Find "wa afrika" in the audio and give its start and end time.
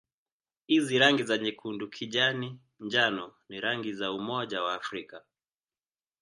4.63-5.23